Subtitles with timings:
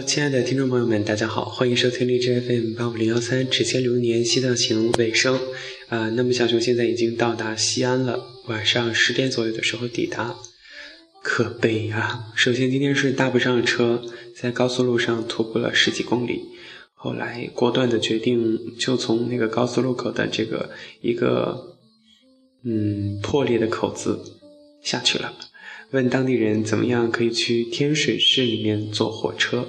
[0.00, 5.38] 亲爱的听众朋友们，大家好，欢迎收听荔枝 FM 八五零幺三《指尖流年西藏行》尾声。
[5.88, 10.34] 啊，那么小熊现在已经到达西安了，晚上十点左右的时候抵达。
[11.22, 12.32] 可悲呀！
[12.34, 14.02] 首先今天是搭不上车，
[14.34, 16.40] 在高速路上徒步了十几公里，
[16.94, 20.70] 后来果断的决定就从那个高速路口的这个
[21.02, 21.76] 一个
[22.64, 24.18] 嗯破裂的口子
[24.82, 25.34] 下去了。
[25.90, 29.68] 问当地人怎么样可以去天水市里面坐火车。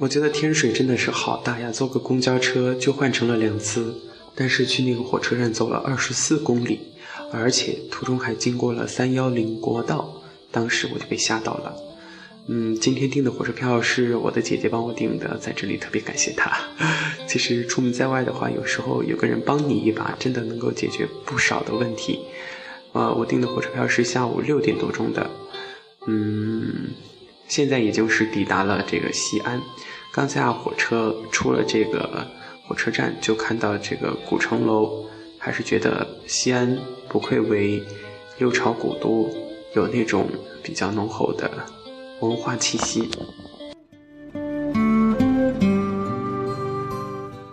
[0.00, 3.94] 我觉得天水真的是好大呀，坐个公交车就换乘了两次，
[4.34, 6.80] 但是去那个火车站走了二十四公里，
[7.32, 10.22] 而且途中还经过了三幺零国道，
[10.52, 11.74] 当时我就被吓到了。
[12.46, 16.56] 嗯，今天订的火车票是我的姐姐帮我订的，在这里特别感谢她。
[17.26, 22.20] 其实出门在外的话，有时候有个人帮你一把，真的能够解决不少的问题。
[22.98, 25.30] 呃，我订的火车票是下午六点多钟的，
[26.08, 26.90] 嗯，
[27.46, 29.62] 现在也就是抵达了这个西安。
[30.12, 32.26] 刚下火车出了这个
[32.66, 35.04] 火车站，就看到这个古城楼，
[35.38, 36.76] 还是觉得西安
[37.08, 37.80] 不愧为
[38.38, 39.30] 六朝古都，
[39.76, 40.26] 有那种
[40.60, 41.48] 比较浓厚的。
[42.20, 43.08] 文化气息。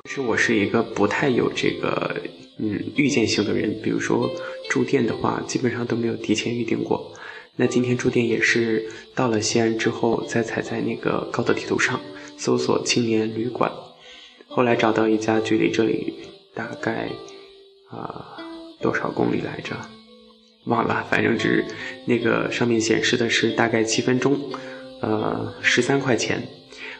[0.05, 2.19] 其实我是一个不太有这个
[2.57, 4.29] 嗯预见性的人，比如说
[4.69, 7.13] 住店的话，基本上都没有提前预定过。
[7.57, 11.99] 那今天住店也是到了西安之后，再踩在那个高德地图上
[12.37, 13.71] 搜索青年旅馆，
[14.47, 16.13] 后来找到一家，距离这里
[16.53, 17.09] 大概
[17.89, 18.37] 啊
[18.81, 19.75] 多少公里来着？
[20.65, 21.63] 忘了，反正只
[22.05, 24.37] 那个上面显示的是大概七分钟，
[25.01, 26.41] 呃，十三块钱。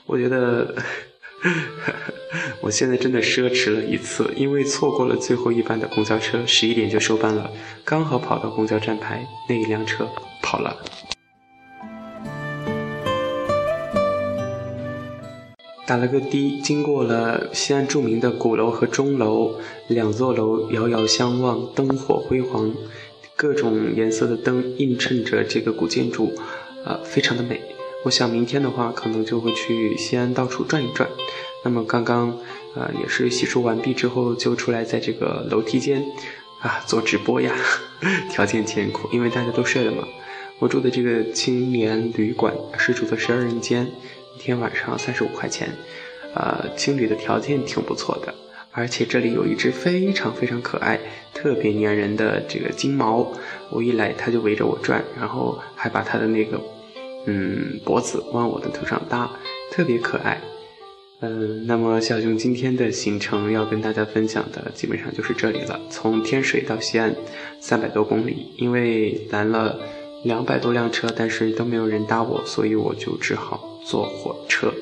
[0.06, 0.76] 我觉得
[2.66, 7.52] 我现在真的奢侈了一次，因为错过了最后一班的公交车，十一点就收班了，
[7.84, 10.10] 刚好跑到公交站牌，那一辆车
[10.42, 10.76] 跑了。
[15.86, 22.74] 打了个的，经过了西安著名的鼓楼和钟楼，两座楼遥遥相望，灯火辉煌。
[23.36, 26.34] 各种颜色的灯映衬着这个古建筑，
[26.84, 27.62] 呃，非常的美。
[28.06, 31.08] 我想明天的话，可能就会去西安到处转一转。
[31.66, 32.38] 那么刚刚，
[32.76, 36.06] 呃，也是洗漱完毕之后，就出来在这个楼梯间，
[36.62, 37.52] 啊，做直播呀，
[38.30, 40.08] 条件艰苦，因为大家都睡了嘛。
[40.60, 43.92] 我住的这个青年旅馆是住的十二人间，
[44.38, 45.68] 一天晚上三十五块钱，
[46.36, 48.32] 呃，青旅的条件挺不错的。
[48.72, 51.00] 而且这里有一只非常非常可爱、
[51.34, 53.34] 特别粘人的这个金毛，
[53.72, 56.62] 我一来它就围着我转，然后还把它的那个
[57.26, 59.32] 嗯脖子往我的头上搭，
[59.72, 60.40] 特别可爱。
[61.28, 67.16] 嗯，那么小熊今天的行程要跟大家分享的基本上就是这里了，从天水到西安
[67.60, 69.80] 三百多公里，因为拦了
[70.24, 74.74] 两百多辆车，但是都没有人搭我，所以我就只好坐火车，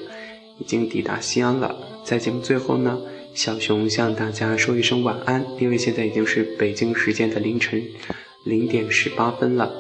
[0.60, 1.76] 已经抵达西安了。
[2.04, 3.00] 在节目最后呢。
[3.36, 7.84] 小熊向大家说一声晚安，因为现在已经是北京时间的凌晨
[8.46, 9.74] 零点十八分了。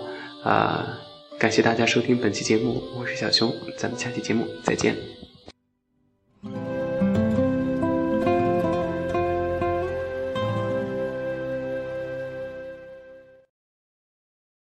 [0.44, 1.00] 啊，
[1.38, 4.96] 感谢大家收听本期节目，我是小熊，咱们下期节目再见。